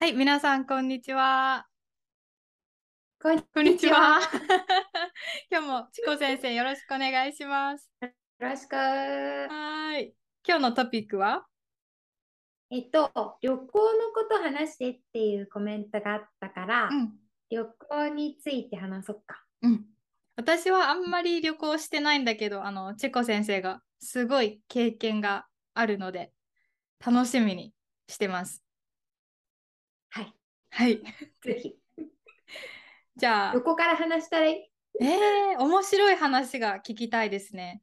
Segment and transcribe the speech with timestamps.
[0.00, 1.66] はい、皆さん、こんにちは。
[3.20, 4.20] こんにちは。
[5.50, 7.90] 今日もチコ先生、よろしくお願いします。
[8.00, 8.08] よ
[8.38, 8.76] ろしく。
[8.76, 10.14] はい。
[10.46, 11.48] 今日のトピックは？
[12.70, 13.10] えっと、
[13.42, 13.66] 旅行の
[14.14, 17.18] こと話してっていうコメントがあったから、うん、
[17.50, 19.44] 旅行について話そうか。
[19.62, 19.84] うん。
[20.36, 26.32] 私はあんまり旅行してないんだけど、あの、チコ先生がすごい経験があるので、
[27.04, 27.74] 楽しみに
[28.06, 28.62] してます。
[30.10, 30.34] はい。
[30.70, 31.02] はい。
[31.42, 31.78] ぜひ。
[33.16, 33.52] じゃあ。
[33.52, 34.54] どこから話したらい？
[34.54, 37.82] いえー、面白い話が聞きたいですね。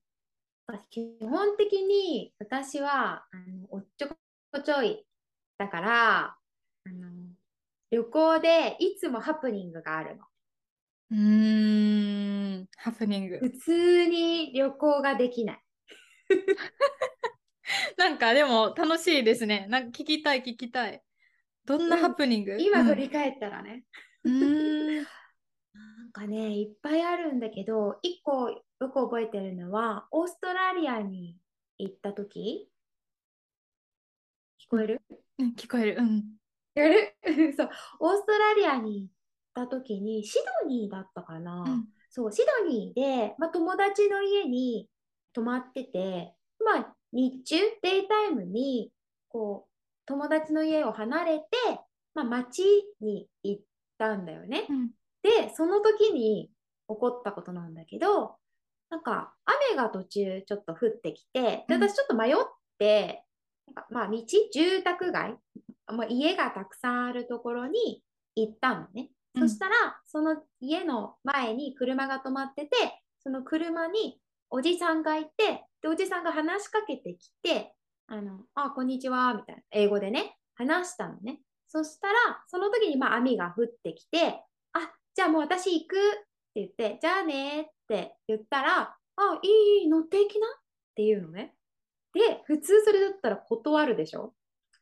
[0.90, 4.08] 基本的に私はあのおっちょ
[4.52, 5.06] こちょい
[5.60, 6.36] だから
[6.86, 7.12] あの
[7.92, 10.26] 旅行でいつもハプニングがあるの。
[11.12, 13.38] うーん、ハプニング。
[13.38, 15.64] 普通に旅行ができない。
[17.98, 19.68] なんかでも楽しいですね。
[19.70, 21.02] なんか聞きたい聞きたい。
[21.66, 23.86] どんなハプニング、うん、今振り返ったらね。
[24.24, 24.96] うん、
[25.74, 31.38] なんかね、いっぱいあるんだけど、一個よく覚えてるのは、オーストラリアに
[31.78, 32.70] 行った時。
[34.60, 35.02] 聞こえる、
[35.40, 35.98] うん、聞こえる。
[36.00, 36.08] うん。
[36.18, 36.22] 聞
[36.76, 36.90] こえ
[37.36, 37.54] る？
[37.58, 37.70] そう、
[38.00, 39.14] オーストラリアに行っ
[39.54, 41.64] た時に、シドニーだったかな。
[41.66, 44.90] うん、そう、シドニーで、まあ、友達の家に
[45.34, 48.92] 泊まってて、まあ、日中、デイタイムに、
[49.28, 49.75] こう、
[50.06, 51.46] 友達の家を離れて、
[52.14, 52.64] まあ、町
[53.02, 53.64] に行っ
[53.98, 54.66] たんだよね。
[54.70, 54.88] うん、
[55.24, 56.50] で、その時に
[56.88, 58.36] 起こったことなんだけど、
[58.90, 62.36] なんか雨が途中ちょっと降ってきて、で私ちょっと迷っ
[62.78, 63.24] て、
[63.68, 64.18] なんかまあ道、
[64.54, 65.36] 住宅街、
[65.88, 68.04] まあ、家がたくさんあるところに
[68.36, 69.10] 行ったのね。
[69.34, 72.70] うん、そしたら、その家の前に車が止まってて、
[73.20, 77.75] その車におじさんがいて、で、おじさんが話しかけてきて、
[78.08, 81.40] あの、あ、こんにちは、みたいな、英語でね、話したのね。
[81.68, 82.14] そしたら、
[82.48, 86.00] その時にまあ網が降ってきて、あ、じゃあもう私行くっ
[86.54, 90.50] て言って、じゃあねって言ったら、あ、いい、いい、乗っていきなっ
[90.96, 91.56] ていうのね。
[92.14, 94.36] で、普通それだったら断るでしょ？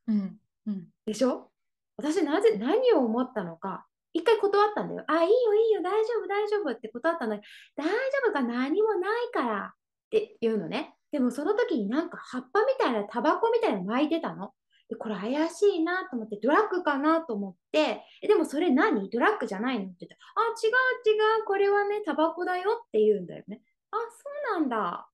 [0.08, 0.38] うん。
[0.68, 1.50] うん、でしょ？
[1.96, 5.06] 私なぜ、何を思ったのか、一回断ったんだよ。
[5.08, 7.44] あ、いいよ、いいよ、大丈夫、大丈夫って断ったんだけ
[7.78, 7.94] ど、大丈
[8.30, 9.78] 夫か何もないからっ
[10.10, 10.94] て言うのね。
[11.14, 14.52] でもその時になんか葉っぱみたいなタバコみたいなの巻いてたの？
[14.90, 18.02] でこれ怪しいなと思ってドラッグかなと思って。
[18.24, 19.10] えでもそれ何？
[19.12, 23.62] ドラッグじゃないのって言ったらあ違う違うこれはねタバコだよって言うんだよね。
[23.92, 25.08] あそうなんだ。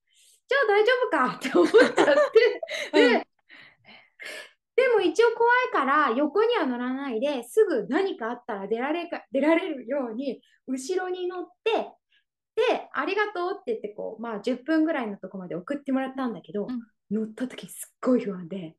[0.48, 2.16] じゃあ大丈夫かって思っちゃっ
[2.94, 3.20] て。
[3.20, 3.28] で、
[4.78, 11.92] でも一応怖いから横には乗らないですぐ何かあったら出られか出られるように後ろに乗って
[12.70, 18.76] で、ありがとうって言ってこう、まあ、10分ぐらいのとこまで送ってもらったんだけど、うん、乗った時すっごい不安で、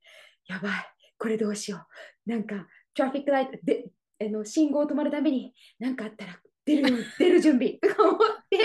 [0.47, 0.73] やばい、
[1.19, 1.87] これどうしよ
[2.27, 2.31] う。
[2.31, 3.87] なんか、トラフィックライトで、
[4.23, 8.19] あの信号止まるために何かあったら出るよ 出る準備とか思っ
[8.51, 8.59] て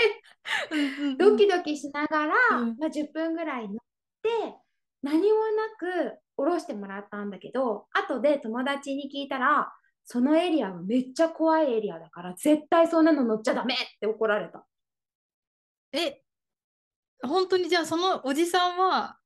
[1.16, 3.78] ドキドキしながら、うん、まあ、10分ぐらい乗っ
[4.22, 4.56] て
[5.02, 9.72] 何もなく降ろしてもらったんだけど後で友達に聞いたら
[10.04, 14.64] そのエリアはめっちゃ怖いエリアだから絶対そんなの乗っちゃダメって怒られた。
[15.92, 16.22] え、
[17.22, 19.18] 本当にじゃあそのおじさんは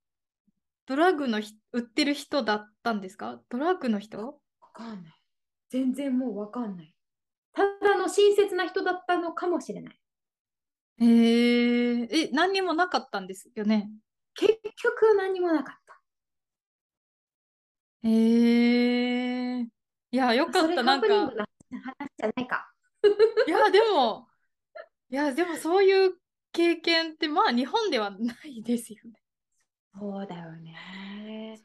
[0.87, 1.41] ドラッグの
[1.73, 3.41] 売ってる人だったんですか？
[3.49, 4.19] ドラッグの人？
[4.27, 4.35] わ
[4.73, 5.15] かんない。
[5.71, 6.95] 全然もうわかんない。
[7.53, 10.01] ただの親切な人だったのかもしれない。
[11.01, 13.91] えー、え、何にもなかったんですよね？
[14.35, 16.01] 結局何もなかった。
[18.03, 21.09] えー、いや、よかった、なんか。
[21.09, 21.31] 話
[22.19, 22.73] じゃないか。
[23.47, 24.29] いや、でも、
[25.11, 26.15] いや、でもそういう
[26.53, 29.21] 経験ってまあ日本ではないですよね。
[29.99, 31.61] そうだよね。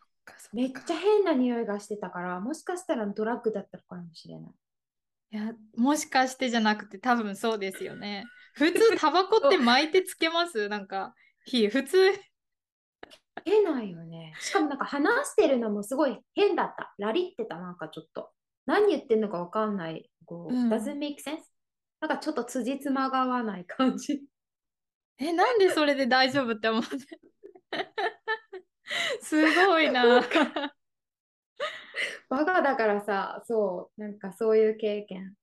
[0.53, 4.51] めっちゃ変な匂いがしてたからもしかしたらドラッグだったのかもしれない。
[5.31, 8.25] いやもしかしてじゃなくて多分そうですよね。
[8.53, 10.69] 普通タバコって巻いてつけます？
[10.69, 11.13] なんか
[11.45, 11.97] 火普通。
[13.43, 14.33] 出ないよね。
[14.39, 16.93] しかもなんか話してるのもすごい変だった。
[16.97, 18.29] ラリってたなんかちょっと。
[18.65, 20.09] 何言ってんのかわかんない。
[20.25, 21.37] こう、うん、doesn't make sense?
[21.99, 24.23] なんかちょっと辻褄が合わない感じ。
[25.17, 26.89] え、なんでそれで大丈夫って思って。
[29.21, 30.21] すごいな。
[32.29, 35.35] バカだからさ、そう、なんかそういう経験。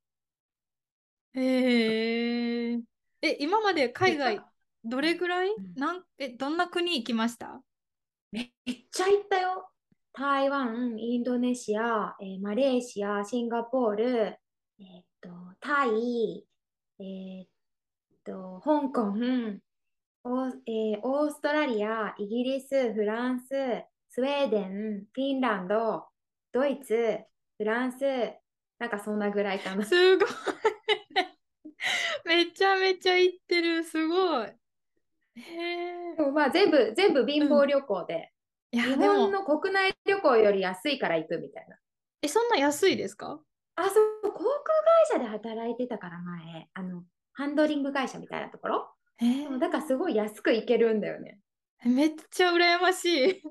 [1.35, 2.81] へえ。
[3.23, 4.43] え、今まで海外
[4.85, 7.63] どれぐらい、なんえどんな国行きました？
[8.33, 8.51] めっ
[8.91, 9.71] ちゃ行ったよ。
[10.13, 15.31] 台湾、インドネシア、えー、マレーシア、シンガポール、えー、っと、
[15.61, 16.47] タイ、
[16.99, 17.32] えー、っ
[18.25, 19.13] と、香港、
[20.25, 23.49] オー,、えー、オーストラリア、イギリス、フランス、
[24.09, 26.05] スウェーデン、フィンランド、
[26.53, 27.19] ドイツ、
[27.59, 28.05] フランス、
[28.79, 29.85] なんかそんなぐらいかな。
[29.85, 30.29] すごい。
[32.25, 33.83] めちゃめちゃ行ってる。
[33.85, 34.47] すごい。
[34.47, 34.53] へ
[36.13, 36.17] え。
[36.17, 38.33] でもまあ全部、全部貧乏旅行で、
[38.71, 41.77] いや、日本、の国内旅行より安いから行くみたいな。
[42.23, 43.41] え、そんな安いですか？
[43.75, 44.63] あ、そう、航空会
[45.13, 47.05] 社で働いてたから前、あの、
[47.35, 48.89] ハンドリング会社みたいなところ？
[49.21, 51.39] えそうだからすごい安く行けるんだよね。
[51.85, 53.43] めっちゃ羨ましい。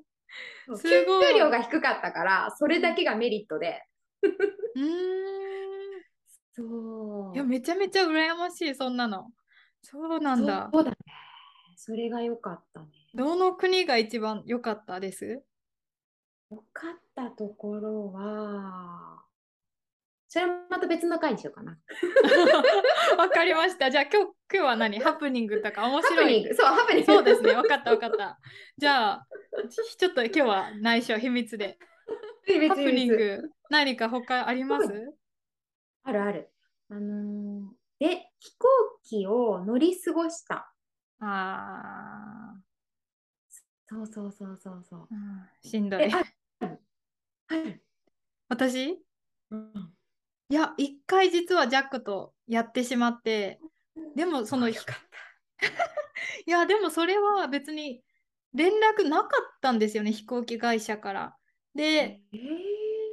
[0.75, 3.83] すごい給料が低かったから、それだけがメリットで。
[4.75, 4.87] うーん。
[6.53, 7.35] そう。
[7.35, 9.31] いや、めちゃめちゃ羨ましい、そんなの。
[9.81, 10.69] そうなんだ。
[10.71, 10.97] そうだね。
[11.75, 12.87] それが良かったね。
[13.13, 15.43] どの国が一番良かったです？
[16.51, 19.23] 良かったところは、
[20.33, 21.77] それはまた別の回にしようかな。
[23.19, 23.91] わかりました。
[23.91, 24.97] じゃあ今日今日は何？
[25.01, 26.55] ハプニングとか面白い？
[26.55, 27.11] そう、ハプニング。
[27.13, 27.51] そうですね。
[27.51, 28.39] わかったわかった。
[28.77, 29.27] じゃあ
[29.69, 31.77] ちちょっと今日は内緒秘密で。
[32.47, 35.13] 別々ハプニング何か他あります？
[36.03, 36.49] あるある。
[36.89, 38.67] あのーで、飛行
[39.03, 40.73] 機を乗り過ごした。
[41.19, 42.55] あ
[43.85, 44.99] そうそうそうそうそう。
[45.01, 46.09] ー、うんしんどい。
[48.47, 48.97] 私？
[49.49, 49.93] うん
[50.51, 53.61] いや、一回実はジャックとやってしまって、
[54.17, 54.75] でもその、 い。
[56.45, 58.03] や、でもそれは別に
[58.53, 59.29] 連絡なかっ
[59.61, 61.37] たんですよね、飛行機会社から。
[61.73, 62.37] で、えー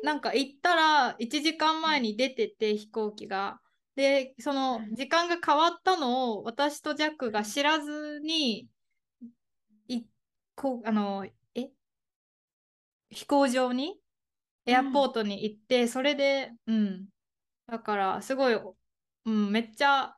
[0.01, 3.61] なんか行ったら1時間前に出てて飛行機が。
[3.97, 8.69] で、その時間が変わったのを私とジャックが知らずに、
[9.89, 10.03] い
[10.55, 11.71] こうあの、え？
[13.11, 14.01] 飛行場に？
[14.67, 17.09] エアポートに行って、それで、うん。
[17.69, 18.55] だから、すごい、
[19.27, 20.17] うん、めっちゃ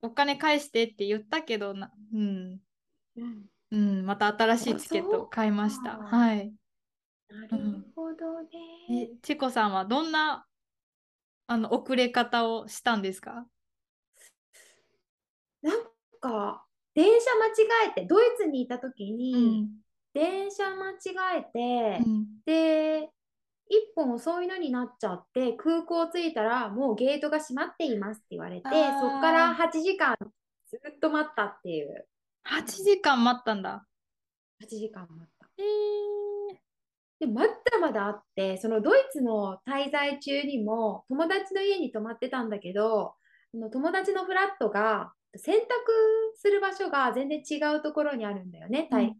[0.00, 2.60] お金返してって言ったけどな、うん、
[3.16, 5.98] うんうん、また新しいチケットを買いました。
[5.98, 6.52] はい。
[7.28, 8.48] なるほどね。
[8.88, 10.46] え、チコさんはどんな
[11.48, 13.46] あの遅れ方をしたんですか？
[15.62, 15.82] なん
[16.20, 16.64] か、
[16.94, 19.68] 電車間違えて、ドイツにいた時うに、ん。
[20.12, 20.94] 電車間違
[21.38, 23.10] えて、うんで、
[23.72, 30.14] 一本遅いのになっちゃって、空港着いたら、もうゲートが閉まっていますって言われて、そこから8時間
[30.68, 32.06] ずっと待ったっていう。
[32.44, 33.86] 8時間待ったんだ。
[34.62, 35.48] 8時間待った。
[35.58, 43.14] えー、で、まだまだあって、そのドイツの滞在中にも、友達の家に泊まってたんだけど、
[43.72, 45.60] 友達のフラットが洗濯
[46.36, 48.88] する場所が全然違うところにあるんだよね。
[48.90, 49.16] タイ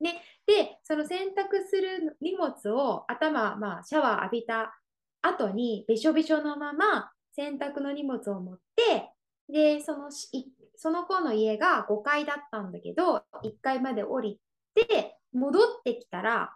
[0.00, 4.78] ね、で、その洗濯する荷物を頭、まあ、シャワー浴びた
[5.22, 9.10] 後に、べしょべしょのまま洗濯の荷物を持って、
[9.48, 14.40] で、そのしいその子の家が5階だったんだけど、1階まで降り
[14.74, 16.54] て、戻ってきたら、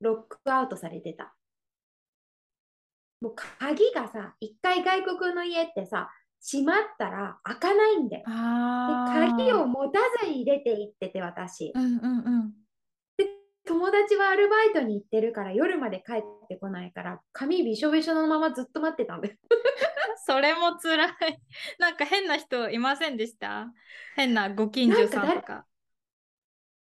[0.00, 1.34] ロックアウトされてた。
[3.20, 8.24] もう鍵がさ、1回外国の家ってさ、閉まったら開かないんだよ。
[8.26, 8.32] で
[9.36, 11.72] 鍵を持たずに出て行ってて、私。
[11.74, 12.52] うんうんうん。
[13.68, 19.34] 友達はアルバイトに行ってるから夜まで帰ってこないから髪びしょびしょのままずっと待ってたんだよ。
[20.24, 21.10] それも辛い。
[21.78, 23.70] なんか変な人いませんでした？
[24.16, 25.66] 変なご近所さんとか。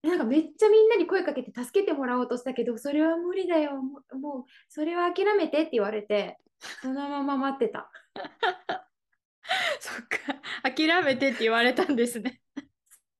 [0.03, 6.38] なんかめっちゃみんなに声かけて助けてもらおうとしたけどそれは無理だよもうもうそれは諦めてって言われて
[6.83, 7.89] そのまま待ってた。
[9.79, 10.69] そっか。
[10.69, 12.41] 諦めてって言われたんですね。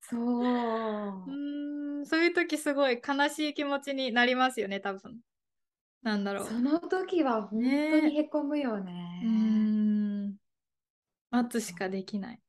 [0.10, 5.20] そううーん、そういう時すごい悲しい気持ちになりますよね、多分。
[6.04, 6.48] なんだろう。
[6.48, 9.22] その時は本当にへこむよね。
[9.24, 9.30] うー
[10.28, 10.36] ん。
[11.32, 12.40] 待つしかできない。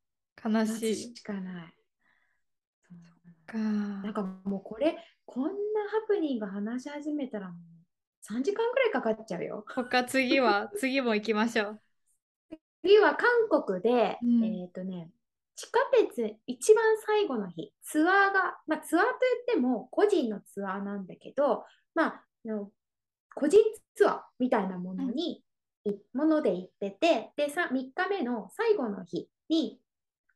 [0.45, 0.97] 悲待つしい。
[1.17, 1.75] しかない。
[2.89, 3.59] そうか。
[3.59, 5.57] なんかもうこれこんなハ
[6.07, 7.57] プニング話し始めたらもう
[8.21, 9.65] 3時間ぐらいかかっちゃうよ。
[9.67, 11.81] 他次は、次も行きましょう。
[12.83, 15.11] 次は韓国で、うんえっ、とね、
[15.57, 15.79] 地下
[16.15, 22.25] 鉄一番最後の日、ツアーが、まあツアーといっても個人のツアーなんだけど、まあ、
[23.35, 23.59] 個人
[23.95, 25.43] ツアーみたいなものに、
[25.85, 29.81] いもので行ってて、で、さ、3日目の最後の日に、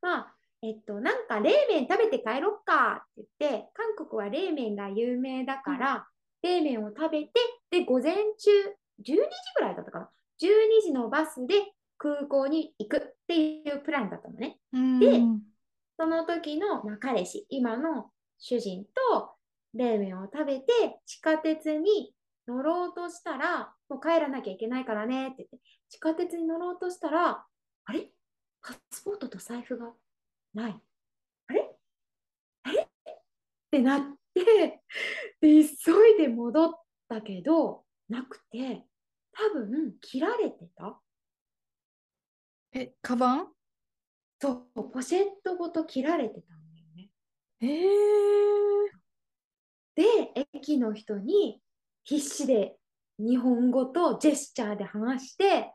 [0.01, 6.07] まあ、えっと、なんか冷麺食べて帰ろっかって言って、韓国は冷麺が有名だから、
[6.43, 7.31] 冷麺を食べて、
[7.71, 8.51] で、午前中、
[9.01, 9.15] 12時
[9.57, 10.11] ぐらいだったかな
[10.41, 10.49] ？12
[10.83, 11.55] 時のバスで
[12.03, 14.59] 空港に行くっていうプランだったのね。
[14.73, 15.23] で
[15.99, 19.35] その時の、まあ、彼氏、今の主人と
[19.75, 20.73] 冷麺を食べて、
[21.05, 22.15] 地下鉄に
[22.49, 25.59] 乗ろうとしたら、もう帰らなきゃいけないからねって言って、
[25.91, 27.45] 地下鉄に乗ろうとしたら、
[27.85, 28.11] あれ？
[28.63, 29.93] パスポートと財布が
[30.55, 30.81] ない。
[31.49, 31.77] あれ？
[32.63, 32.81] あれ？
[32.81, 32.87] っ
[33.71, 34.03] てなっ
[34.35, 34.81] て、
[35.43, 36.75] で、急いで戻っ
[37.11, 38.87] たけど、なくて、
[39.33, 40.99] 多分切られてた。
[42.73, 43.49] え、カバン？
[44.41, 47.11] そう、ポシェットごと切られてたんだよね。
[47.61, 51.61] えー、で、駅の人に
[52.05, 52.77] 必死で
[53.19, 55.73] 日本語とジェスチャーで話して、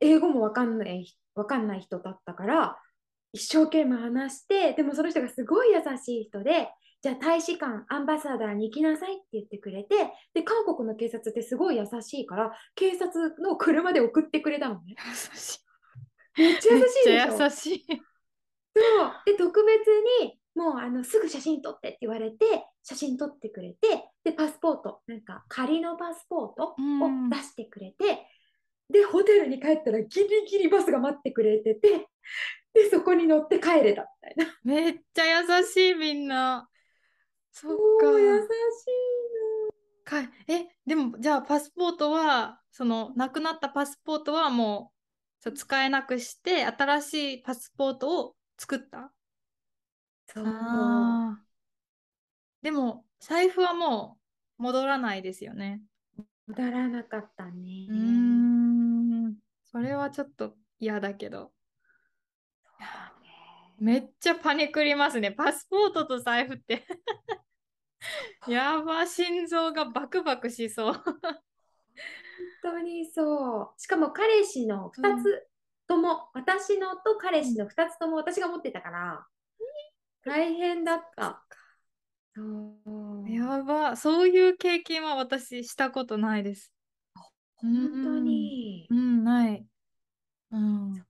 [0.00, 2.78] 英語もわかんない、わかんない人だったから、
[3.32, 6.70] 一生懸命話して、でもその人がすごい優しい人で、
[7.02, 14.94] じゃあ大使館、アンバサダーに行きなさいって言ってくれて、で、韓国の警察ってすごい優しいから、警察の車で送ってくれたのね。
[14.96, 15.67] 優しい。
[16.38, 17.28] めっちゃ優しいでしょ？
[17.28, 17.86] めっちゃ優しい。
[17.88, 19.86] そうで特別
[20.22, 22.36] にもうあのすぐ写真撮ってって言われて
[22.82, 28.26] 写真撮ってくれてでパスポートなんか仮のパスポートをうん出してくれて、
[28.90, 32.08] でホテルに帰ったらギリギリバスが待ってくれてて
[32.74, 34.54] でそこに乗って帰れたみたいな。
[34.64, 36.68] めっちゃ優しいみんな。
[37.50, 38.46] そっもう優しい
[40.04, 40.22] か。
[40.22, 44.97] かえ、でもじゃあパスポートは、そのなくなったパスポートはもう
[45.40, 49.12] そう使えなくして、新しいパスポートを作った
[50.26, 50.44] そう
[52.62, 54.18] でも財布はも
[54.58, 55.80] う戻らないですよね。
[56.48, 57.86] 戻らなかったね。
[57.88, 57.94] うー
[59.28, 59.36] ん。
[59.64, 61.52] それはちょっと嫌だけど。
[63.78, 65.30] めっちゃパニクりますね。
[65.30, 66.84] パスポートと財布って。
[68.48, 71.04] やば、心臓がバクバクしそう。
[72.62, 73.80] 本当にそう。
[73.80, 75.46] しかも彼氏の2つ
[75.86, 79.26] とも、私のと彼氏の2つとも私が持ってたから、
[80.24, 81.42] 大変だった。
[82.34, 83.30] そう。
[83.30, 86.72] やば、そういう経験は私したことないです。
[87.56, 87.72] 本
[88.02, 88.94] 当にう。
[88.94, 89.66] ん、ない。
[90.52, 91.04] うん。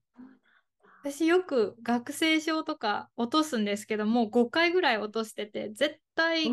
[1.03, 6.51] 私よく学生証とか落とすんですけどもう5回ぐらい落としてて絶対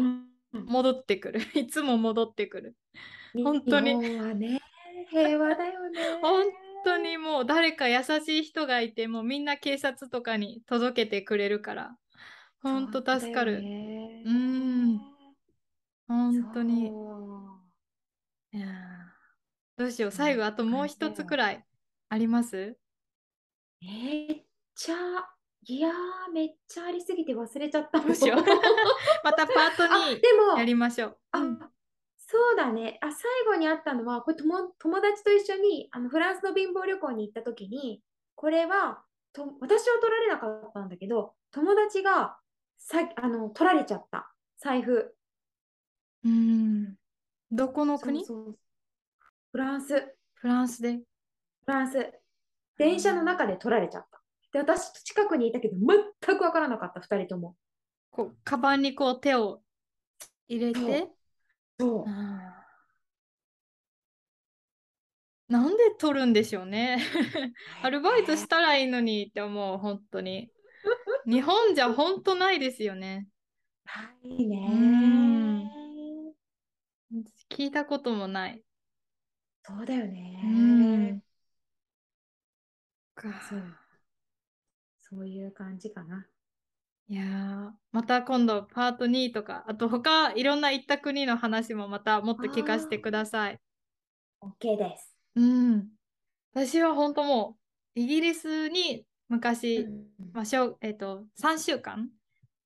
[0.53, 2.75] 戻ってくる いつも戻ってくる
[3.33, 4.33] うん本当に日本は
[5.13, 6.19] ね、平和だよね。
[6.21, 6.45] 本
[6.83, 11.97] 当にもう誰か優しい人がいてもうみんな警察とかに届けてくれるから。
[12.61, 14.99] 本当助かる、そうん。
[16.07, 16.91] 本当に。
[19.77, 20.11] どうしよう。
[20.11, 21.63] 最後あともう一つくらい
[22.09, 22.77] あります？
[23.81, 24.95] めっちゃ、
[25.67, 27.99] いやー、めっちゃありすぎて忘れちゃった。
[27.99, 28.37] どうしよう。
[29.23, 31.59] またパートあ、2でも、やりましょう、あ、うん
[32.27, 32.97] そうだね。
[33.01, 38.01] あ、最後にあったのは、これ友友達と一緒にあのフランスの貧乏旅行に行った時に、
[38.33, 42.37] これはと私は取られなかったんだけど、友達が
[42.77, 45.15] さあの取られちゃった財布。
[46.23, 46.95] うん
[47.51, 48.25] どこの国？
[48.25, 48.57] フ
[49.53, 50.05] ランス、フ
[50.35, 50.99] フランスで？
[51.67, 52.11] ランス。
[52.77, 54.21] 電車の中で取られちゃった。
[54.51, 57.55] で、私近くにいたけど、全く分からなかった、2人とも。
[58.11, 59.61] こうカバンにこう手を
[60.47, 61.07] 入れて
[61.79, 62.05] そう。
[62.07, 65.53] あー。
[65.53, 66.99] なんで取るんでしょうね。
[67.83, 70.51] アルバイトしたらいいのにって思う本当に。
[71.25, 73.27] 日本じゃ本当ないですよね。
[73.85, 75.69] ないね
[77.11, 77.23] うん。
[77.49, 78.63] 聞いたこともない。
[79.63, 81.21] そうだよねうん。
[83.13, 83.41] か。
[83.47, 83.63] そう。
[85.01, 86.27] そういう感じかな。
[87.07, 93.59] いやーまた今度パート2とかあと他いろんな行った国の話もまたもっと聞かせてください。
[94.41, 95.15] OK です。
[95.35, 95.87] うん。
[96.53, 97.57] 私は本当も
[97.95, 100.05] うイギリスに昔、うん。
[100.33, 102.09] まあしょうえっと3週間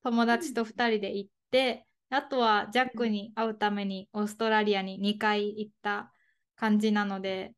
[0.03, 6.13] 友達と2人で行って、あとはジャックに会うためにオーストラリアに2回行った
[6.55, 7.53] 感じなので、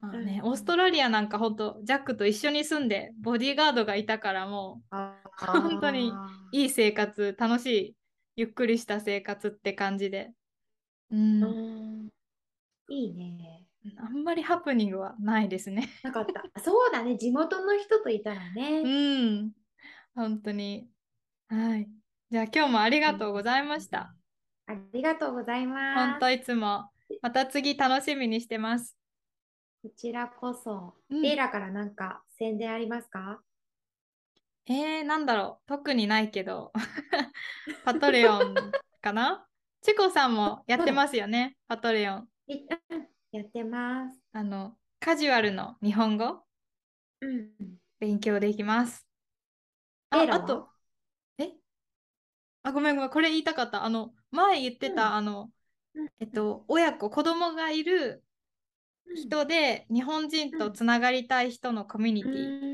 [0.00, 6.12] まあねうんオーストラリアなんか本当ジャックと一緒に住んでボディーガードがいたからもあ本当にう
[6.52, 7.96] いい生活楽しい
[8.36, 10.32] ゆっくりした生活って感じで、
[11.10, 12.08] うんうん
[12.88, 13.66] いいね。
[13.98, 15.88] あんまりハプニングはないですね。
[16.02, 16.60] なかった。
[16.60, 17.16] そうだね。
[17.16, 18.82] 地元の人といたらうね。
[18.82, 19.52] ん
[20.14, 20.88] 本当に
[21.48, 21.88] はい
[22.30, 24.14] じゃあ今日もありがとうございました。
[24.66, 26.10] ありがとうございます。
[26.12, 26.90] 本当いつも
[27.22, 28.99] また次楽しみにしてます。
[29.82, 30.94] こちらこそ。
[31.08, 31.22] うん。
[31.22, 33.40] レイラからなんか宣伝ありますか？
[34.66, 35.68] えー、なんだろう。
[35.68, 36.70] 特にないけど。
[37.84, 38.54] パトレオン
[39.00, 39.46] かな？
[39.80, 41.56] チコさんもやってますよね？
[41.66, 42.28] パトレオン。
[43.32, 44.20] やってます。
[44.32, 46.42] あのカジュアルの日本語？
[47.22, 47.50] うん。
[47.98, 49.06] 勉強できます。
[50.10, 50.68] ああと
[51.38, 51.52] え？
[52.64, 53.10] あごめんごめん。
[53.10, 53.84] これ言いたかった。
[53.84, 55.14] あの前言ってた、うん。
[55.14, 55.50] あの
[55.94, 56.08] うん。
[56.20, 58.22] えっと親子子供がいる
[59.16, 62.70] 人で日本人とつながりたい人のコミュニうティ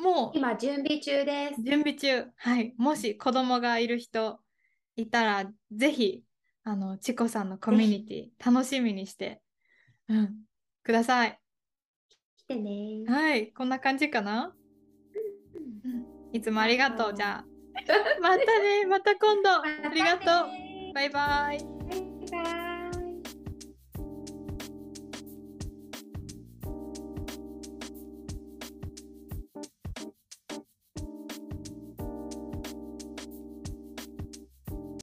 [0.00, 1.62] んも今準備中です。
[1.62, 4.40] 準備中はいもし子供がいる人
[4.96, 6.22] いたらぜひ
[6.64, 9.40] あのチコさんのコミュニティ楽しみにして
[10.08, 10.34] うん、
[10.82, 11.38] ください。
[12.36, 13.04] 来てね。
[13.06, 14.54] はい、こんな感じかな？
[16.32, 17.14] いつもありがとう。
[17.14, 17.44] じゃあ、
[18.20, 19.50] またね、また今度。
[19.62, 20.94] ありがとう。
[20.94, 21.58] バイバイ。
[21.58, 22.71] バイバイ。